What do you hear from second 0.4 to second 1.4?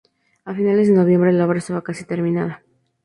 A finales de noviembre,